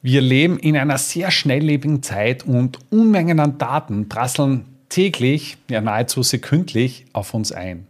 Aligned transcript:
Wir 0.00 0.20
leben 0.20 0.58
in 0.58 0.76
einer 0.76 0.98
sehr 0.98 1.30
schnelllebigen 1.30 2.02
Zeit 2.02 2.46
und 2.46 2.78
Unmengen 2.90 3.40
an 3.40 3.58
Daten 3.58 4.08
prasseln 4.08 4.64
täglich, 4.88 5.56
ja 5.68 5.80
nahezu 5.80 6.22
sekündlich 6.22 7.06
auf 7.12 7.34
uns 7.34 7.52
ein. 7.52 7.86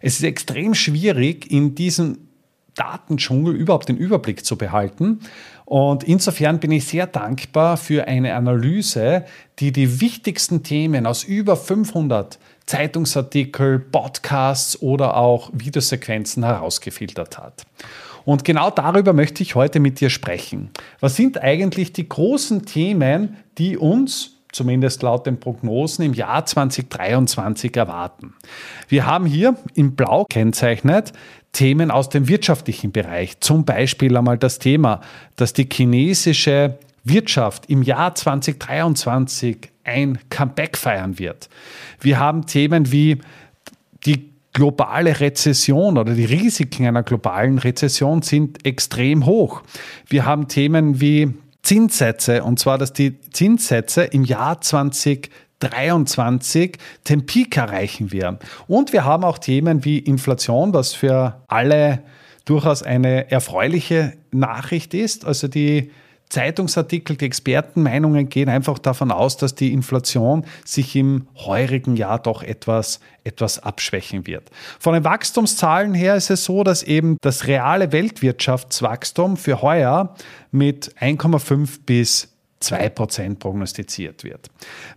Es 0.00 0.14
ist 0.14 0.24
extrem 0.24 0.74
schwierig, 0.74 1.50
in 1.50 1.74
diesem 1.74 2.18
Datendschungel 2.74 3.54
überhaupt 3.54 3.88
den 3.88 3.96
Überblick 3.96 4.44
zu 4.44 4.56
behalten. 4.56 5.20
Und 5.64 6.04
insofern 6.04 6.60
bin 6.60 6.70
ich 6.70 6.86
sehr 6.86 7.06
dankbar 7.06 7.76
für 7.76 8.06
eine 8.06 8.34
Analyse, 8.34 9.24
die 9.58 9.72
die 9.72 10.00
wichtigsten 10.00 10.62
Themen 10.62 11.04
aus 11.04 11.24
über 11.24 11.56
500 11.56 12.38
Zeitungsartikel, 12.66 13.80
Podcasts 13.80 14.80
oder 14.80 15.16
auch 15.16 15.50
Videosequenzen 15.52 16.44
herausgefiltert 16.44 17.36
hat. 17.36 17.66
Und 18.28 18.44
genau 18.44 18.68
darüber 18.68 19.14
möchte 19.14 19.42
ich 19.42 19.54
heute 19.54 19.80
mit 19.80 20.02
dir 20.02 20.10
sprechen. 20.10 20.68
Was 21.00 21.16
sind 21.16 21.42
eigentlich 21.42 21.94
die 21.94 22.06
großen 22.06 22.66
Themen, 22.66 23.38
die 23.56 23.78
uns 23.78 24.36
zumindest 24.52 25.02
laut 25.02 25.24
den 25.24 25.40
Prognosen 25.40 26.04
im 26.04 26.12
Jahr 26.12 26.44
2023 26.44 27.74
erwarten. 27.74 28.34
Wir 28.86 29.06
haben 29.06 29.24
hier 29.24 29.56
in 29.72 29.96
Blau 29.96 30.26
kennzeichnet 30.28 31.14
Themen 31.52 31.90
aus 31.90 32.10
dem 32.10 32.28
wirtschaftlichen 32.28 32.92
Bereich. 32.92 33.40
Zum 33.40 33.64
Beispiel 33.64 34.14
einmal 34.14 34.36
das 34.36 34.58
Thema, 34.58 35.00
dass 35.36 35.54
die 35.54 35.66
chinesische 35.72 36.78
Wirtschaft 37.04 37.70
im 37.70 37.82
Jahr 37.82 38.14
2023 38.14 39.70
ein 39.84 40.18
Comeback 40.28 40.76
feiern 40.76 41.18
wird. 41.18 41.48
Wir 41.98 42.18
haben 42.18 42.44
Themen 42.44 42.92
wie 42.92 43.22
die 44.04 44.27
globale 44.52 45.20
Rezession 45.20 45.96
oder 45.98 46.14
die 46.14 46.24
Risiken 46.24 46.86
einer 46.86 47.02
globalen 47.02 47.58
Rezession 47.58 48.22
sind 48.22 48.64
extrem 48.66 49.26
hoch. 49.26 49.62
Wir 50.06 50.24
haben 50.24 50.46
Themen 50.48 51.00
wie 51.00 51.34
Zinssätze, 51.62 52.42
und 52.44 52.58
zwar, 52.58 52.78
dass 52.78 52.92
die 52.92 53.20
Zinssätze 53.30 54.02
im 54.04 54.24
Jahr 54.24 54.60
2023 54.60 56.78
den 57.08 57.26
Peak 57.26 57.56
erreichen 57.56 58.12
werden. 58.12 58.38
Und 58.66 58.92
wir 58.92 59.04
haben 59.04 59.22
auch 59.24 59.38
Themen 59.38 59.84
wie 59.84 59.98
Inflation, 59.98 60.72
was 60.72 60.94
für 60.94 61.42
alle 61.46 62.02
durchaus 62.44 62.82
eine 62.82 63.30
erfreuliche 63.30 64.14
Nachricht 64.30 64.94
ist. 64.94 65.26
Also 65.26 65.48
die 65.48 65.90
Zeitungsartikel, 66.28 67.16
die 67.16 67.24
Expertenmeinungen 67.24 68.28
gehen 68.28 68.48
einfach 68.48 68.78
davon 68.78 69.10
aus, 69.10 69.36
dass 69.36 69.54
die 69.54 69.72
Inflation 69.72 70.44
sich 70.64 70.94
im 70.96 71.26
heurigen 71.36 71.96
Jahr 71.96 72.18
doch 72.18 72.42
etwas, 72.42 73.00
etwas 73.24 73.62
abschwächen 73.62 74.26
wird. 74.26 74.50
Von 74.78 74.94
den 74.94 75.04
Wachstumszahlen 75.04 75.94
her 75.94 76.16
ist 76.16 76.30
es 76.30 76.44
so, 76.44 76.64
dass 76.64 76.82
eben 76.82 77.16
das 77.22 77.46
reale 77.46 77.92
Weltwirtschaftswachstum 77.92 79.36
für 79.36 79.62
heuer 79.62 80.14
mit 80.50 80.94
1,5 81.00 81.80
bis 81.86 82.28
2% 82.62 83.38
prognostiziert 83.38 84.24
wird. 84.24 84.48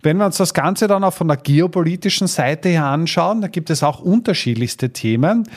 Wenn 0.02 0.16
wir 0.16 0.26
uns 0.26 0.36
das 0.36 0.52
Ganze 0.52 0.88
dann 0.88 1.04
auch 1.04 1.14
von 1.14 1.28
der 1.28 1.36
geopolitischen 1.36 2.26
Seite 2.26 2.68
her 2.68 2.86
anschauen, 2.86 3.40
da 3.40 3.48
gibt 3.48 3.70
es 3.70 3.82
auch 3.82 4.00
unterschiedlichste 4.00 4.90
Themen. 4.90 5.48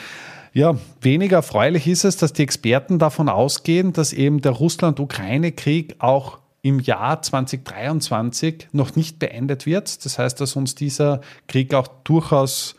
Ja, 0.56 0.74
weniger 1.02 1.36
erfreulich 1.36 1.86
ist 1.86 2.04
es, 2.04 2.16
dass 2.16 2.32
die 2.32 2.42
Experten 2.42 2.98
davon 2.98 3.28
ausgehen, 3.28 3.92
dass 3.92 4.14
eben 4.14 4.40
der 4.40 4.52
Russland-Ukraine-Krieg 4.52 5.96
auch 5.98 6.38
im 6.62 6.80
Jahr 6.80 7.20
2023 7.20 8.68
noch 8.72 8.96
nicht 8.96 9.18
beendet 9.18 9.66
wird. 9.66 10.02
Das 10.06 10.18
heißt, 10.18 10.40
dass 10.40 10.56
uns 10.56 10.74
dieser 10.74 11.20
Krieg 11.46 11.74
auch 11.74 11.88
durchaus 12.04 12.74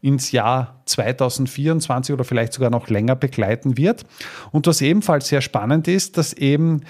ins 0.00 0.30
Jahr 0.30 0.80
2024 0.84 2.12
oder 2.12 2.22
vielleicht 2.22 2.52
sogar 2.52 2.70
noch 2.70 2.88
länger 2.88 3.16
begleiten 3.16 3.76
wird. 3.76 4.04
Und 4.52 4.68
was 4.68 4.80
ebenfalls 4.80 5.26
sehr 5.26 5.40
spannend 5.40 5.88
ist, 5.88 6.18
dass 6.18 6.34
eben 6.34 6.82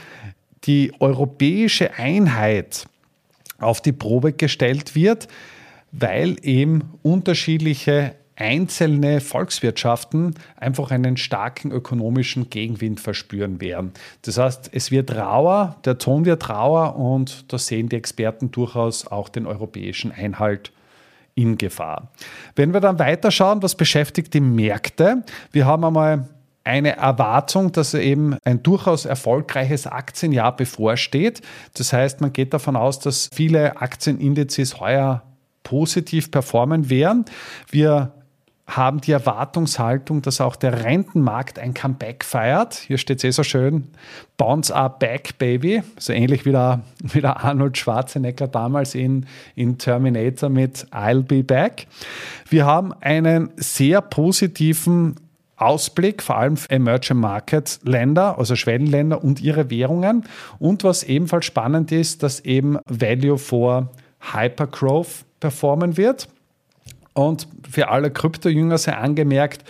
die 0.64 0.92
europäische 1.00 1.94
Einheit 1.94 2.84
auf 3.60 3.80
die 3.80 3.92
Probe 3.92 4.34
gestellt 4.34 4.94
wird, 4.94 5.26
weil 5.90 6.36
eben 6.42 6.82
unterschiedliche 7.02 8.14
einzelne 8.38 9.20
Volkswirtschaften 9.20 10.34
einfach 10.56 10.90
einen 10.92 11.16
starken 11.16 11.72
ökonomischen 11.72 12.50
Gegenwind 12.50 13.00
verspüren 13.00 13.60
werden. 13.60 13.92
Das 14.22 14.38
heißt, 14.38 14.70
es 14.72 14.90
wird 14.90 15.14
rauer, 15.14 15.76
der 15.84 15.98
Ton 15.98 16.24
wird 16.24 16.48
rauer 16.48 16.96
und 16.96 17.52
da 17.52 17.58
sehen 17.58 17.88
die 17.88 17.96
Experten 17.96 18.50
durchaus 18.52 19.06
auch 19.06 19.28
den 19.28 19.46
europäischen 19.46 20.12
Einhalt 20.12 20.72
in 21.34 21.58
Gefahr. 21.58 22.12
Wenn 22.54 22.72
wir 22.72 22.80
dann 22.80 22.98
weiterschauen, 22.98 23.62
was 23.62 23.74
beschäftigt 23.74 24.34
die 24.34 24.40
Märkte? 24.40 25.24
Wir 25.50 25.66
haben 25.66 25.84
einmal 25.84 26.28
eine 26.62 26.96
Erwartung, 26.96 27.72
dass 27.72 27.94
eben 27.94 28.36
ein 28.44 28.62
durchaus 28.62 29.04
erfolgreiches 29.04 29.86
Aktienjahr 29.86 30.54
bevorsteht. 30.54 31.40
Das 31.74 31.92
heißt, 31.92 32.20
man 32.20 32.32
geht 32.32 32.52
davon 32.52 32.76
aus, 32.76 33.00
dass 33.00 33.30
viele 33.32 33.80
Aktienindizes 33.80 34.78
heuer 34.78 35.22
positiv 35.62 36.30
performen 36.30 36.90
werden. 36.90 37.24
Wir 37.70 38.12
haben 38.68 39.00
die 39.00 39.12
Erwartungshaltung, 39.12 40.20
dass 40.20 40.42
auch 40.42 40.54
der 40.54 40.84
Rentenmarkt 40.84 41.58
ein 41.58 41.72
Comeback 41.72 42.22
feiert. 42.22 42.74
Hier 42.74 42.98
steht 42.98 43.18
es 43.18 43.24
eh 43.24 43.30
so 43.30 43.42
schön, 43.42 43.88
Bonds 44.36 44.70
are 44.70 44.94
back, 44.98 45.38
baby. 45.38 45.82
So 45.98 46.12
ähnlich 46.12 46.44
wie 46.44 46.52
der, 46.52 46.82
wie 47.02 47.22
der 47.22 47.42
Arnold 47.42 47.78
Schwarzenegger 47.78 48.46
damals 48.46 48.94
in, 48.94 49.26
in 49.54 49.78
Terminator 49.78 50.50
mit 50.50 50.86
I'll 50.92 51.22
be 51.22 51.42
back. 51.42 51.86
Wir 52.48 52.66
haben 52.66 52.92
einen 53.00 53.50
sehr 53.56 54.02
positiven 54.02 55.16
Ausblick, 55.56 56.22
vor 56.22 56.36
allem 56.36 56.56
für 56.56 56.70
Emerging 56.70 57.16
Market 57.16 57.80
Länder, 57.82 58.38
also 58.38 58.54
Schwellenländer 58.54 59.24
und 59.24 59.40
ihre 59.40 59.70
Währungen. 59.70 60.24
Und 60.58 60.84
was 60.84 61.02
ebenfalls 61.02 61.46
spannend 61.46 61.90
ist, 61.90 62.22
dass 62.22 62.40
eben 62.40 62.78
Value 62.86 63.38
for 63.38 63.88
Hypergrowth 64.20 65.24
performen 65.40 65.96
wird. 65.96 66.28
Und 67.14 67.48
für 67.68 67.88
alle 67.88 68.10
Krypto-Jünger 68.10 68.78
sei 68.78 68.94
angemerkt, 68.94 69.64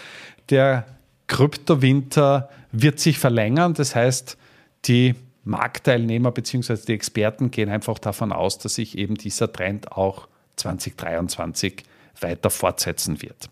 der 0.51 0.87
Kryptowinter 1.27 2.49
wird 2.73 3.01
sich 3.01 3.19
verlängern. 3.19 3.75
Das 3.75 3.95
heißt, 3.95 4.37
die 4.85 5.15
Marktteilnehmer 5.45 6.31
bzw. 6.31 6.77
die 6.87 6.93
Experten 6.93 7.51
gehen 7.51 7.69
einfach 7.71 7.99
davon 7.99 8.33
aus, 8.33 8.59
dass 8.59 8.75
sich 8.75 8.99
eben 8.99 9.15
dieser 9.15 9.53
Trend 9.53 9.93
auch 9.93 10.29
2023 10.57 11.85
weiter 12.23 12.51
fortsetzen 12.51 13.23
wird. 13.23 13.49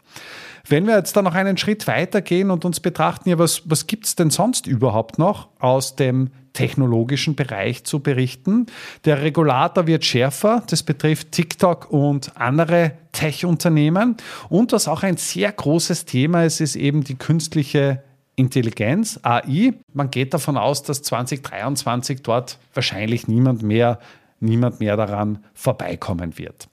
Wenn 0.69 0.87
wir 0.87 0.97
jetzt 0.97 1.17
dann 1.17 1.25
noch 1.25 1.35
einen 1.35 1.57
Schritt 1.57 1.87
weiter 1.87 2.21
gehen 2.21 2.51
und 2.51 2.65
uns 2.65 2.81
betrachten, 2.81 3.29
ja, 3.29 3.39
was, 3.39 3.63
was 3.67 3.87
gibt 3.87 4.07
es 4.07 4.17
denn 4.17 4.31
sonst 4.31 4.67
überhaupt 4.67 5.19
noch 5.19 5.49
aus 5.61 5.95
dem 5.95 6.31
technologischen 6.55 7.37
Bereich 7.37 7.85
zu 7.85 8.01
berichten? 8.01 8.67
Der 9.05 9.23
Regulator 9.23 9.87
wird 9.87 10.05
schärfer, 10.05 10.65
das 10.69 10.83
betrifft 10.83 11.31
TikTok 11.33 11.91
und 11.93 12.33
andere 12.37 12.93
Tech-Unternehmen. 13.13 14.17
Und 14.49 14.73
was 14.73 14.89
auch 14.89 15.05
ein 15.05 15.17
sehr 15.19 15.53
großes 15.53 16.05
Thema 16.05 16.45
ist, 16.45 16.61
ist 16.61 16.75
eben 16.75 17.05
die 17.05 17.17
künstliche 17.17 18.03
Intelligenz, 18.35 19.21
AI. 19.23 19.73
Man 19.95 20.11
geht 20.11 20.35
davon 20.35 20.57
aus, 20.57 20.83
dass 20.83 21.03
2023 21.03 22.23
dort 22.23 22.59
wahrscheinlich 22.75 23.29
niemand 23.29 23.63
mehr, 23.63 23.99
niemand 24.41 24.81
mehr 24.81 24.97
daran 24.97 25.39
vorbeikommen 25.55 26.37
wird. 26.39 26.69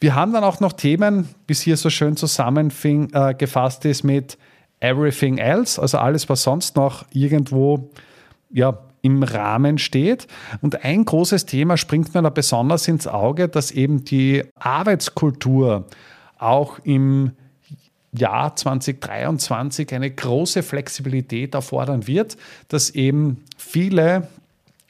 Wir 0.00 0.14
haben 0.14 0.32
dann 0.32 0.44
auch 0.44 0.60
noch 0.60 0.72
Themen, 0.72 1.28
es 1.46 1.60
hier 1.60 1.76
so 1.76 1.90
schön 1.90 2.16
zusammengefasst 2.16 3.84
äh, 3.84 3.90
ist, 3.90 4.02
mit 4.02 4.38
Everything 4.80 5.36
Else, 5.36 5.80
also 5.80 5.98
alles, 5.98 6.30
was 6.30 6.42
sonst 6.42 6.74
noch 6.74 7.04
irgendwo 7.12 7.90
ja, 8.50 8.78
im 9.02 9.22
Rahmen 9.22 9.76
steht. 9.76 10.26
Und 10.62 10.84
ein 10.84 11.04
großes 11.04 11.44
Thema 11.44 11.76
springt 11.76 12.14
mir 12.14 12.22
da 12.22 12.30
besonders 12.30 12.88
ins 12.88 13.06
Auge, 13.06 13.48
dass 13.48 13.70
eben 13.72 14.04
die 14.04 14.42
Arbeitskultur 14.58 15.84
auch 16.38 16.78
im 16.78 17.32
Jahr 18.12 18.56
2023 18.56 19.94
eine 19.94 20.10
große 20.10 20.62
Flexibilität 20.62 21.54
erfordern 21.54 22.06
wird, 22.06 22.38
dass 22.68 22.90
eben 22.90 23.44
viele 23.58 24.28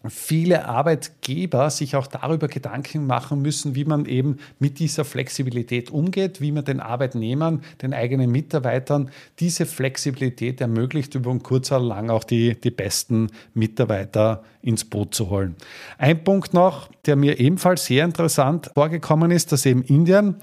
viele 0.09 0.67
Arbeitgeber 0.67 1.69
sich 1.69 1.95
auch 1.95 2.07
darüber 2.07 2.49
Gedanken 2.49 3.07
machen 3.07 3.43
müssen, 3.43 3.75
wie 3.75 3.85
man 3.85 4.07
eben 4.07 4.39
mit 4.59 4.79
dieser 4.79 5.05
Flexibilität 5.05 5.91
umgeht, 5.91 6.41
wie 6.41 6.53
man 6.53 6.65
den 6.65 6.81
Arbeitnehmern, 6.81 7.63
den 7.83 7.93
eigenen 7.93 8.31
Mitarbeitern 8.31 9.11
diese 9.41 9.67
Flexibilität 9.67 10.61
ermöglicht, 10.61 11.15
über 11.15 11.37
kurz 11.39 11.71
oder 11.71 11.81
lang 11.81 12.09
auch 12.09 12.25
die, 12.25 12.59
die 12.59 12.71
besten 12.71 13.29
Mitarbeiter 13.53 14.43
ins 14.63 14.85
Boot 14.85 15.15
zu 15.15 15.29
holen. 15.29 15.57
Ein 15.99 16.25
Punkt 16.25 16.55
noch, 16.55 16.89
der 17.05 17.17
mir 17.17 17.39
ebenfalls 17.39 17.85
sehr 17.85 18.05
interessant 18.05 18.71
vorgekommen 18.75 19.31
ist, 19.31 19.53
dass 19.53 19.67
eben 19.67 19.83
Indien 19.83 20.37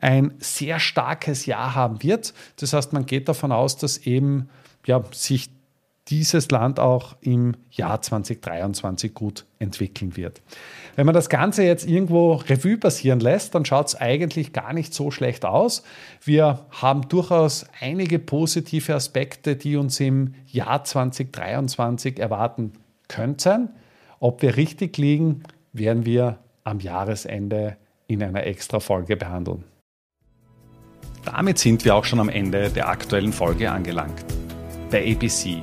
ein 0.00 0.34
sehr 0.38 0.78
starkes 0.80 1.46
Jahr 1.46 1.74
haben 1.74 2.02
wird. 2.02 2.34
Das 2.56 2.72
heißt, 2.72 2.92
man 2.92 3.06
geht 3.06 3.28
davon 3.28 3.52
aus, 3.52 3.76
dass 3.76 3.98
eben 3.98 4.48
ja, 4.86 5.02
sich 5.12 5.50
dieses 6.08 6.50
Land 6.50 6.80
auch 6.80 7.16
im 7.20 7.54
Jahr 7.70 8.00
2023 8.00 9.14
gut 9.14 9.44
entwickeln 9.58 10.16
wird. 10.16 10.40
Wenn 10.96 11.06
man 11.06 11.14
das 11.14 11.28
Ganze 11.28 11.64
jetzt 11.64 11.86
irgendwo 11.86 12.34
Revue 12.34 12.78
passieren 12.78 13.20
lässt, 13.20 13.54
dann 13.54 13.64
schaut 13.64 13.88
es 13.88 13.94
eigentlich 13.94 14.52
gar 14.52 14.72
nicht 14.72 14.94
so 14.94 15.10
schlecht 15.10 15.44
aus. 15.44 15.82
Wir 16.22 16.66
haben 16.70 17.08
durchaus 17.08 17.66
einige 17.80 18.18
positive 18.18 18.94
Aspekte, 18.94 19.56
die 19.56 19.76
uns 19.76 20.00
im 20.00 20.34
Jahr 20.46 20.84
2023 20.84 22.18
erwarten 22.18 22.72
könnten. 23.08 23.70
Ob 24.18 24.42
wir 24.42 24.56
richtig 24.56 24.96
liegen, 24.96 25.42
werden 25.72 26.06
wir 26.06 26.38
am 26.64 26.80
Jahresende 26.80 27.76
in 28.06 28.22
einer 28.22 28.46
extra 28.46 28.80
Folge 28.80 29.16
behandeln. 29.16 29.64
Damit 31.24 31.58
sind 31.58 31.84
wir 31.84 31.94
auch 31.94 32.04
schon 32.04 32.20
am 32.20 32.28
Ende 32.30 32.70
der 32.70 32.88
aktuellen 32.88 33.32
Folge 33.32 33.70
angelangt. 33.70 34.24
Bei 34.90 35.12
ABC 35.12 35.62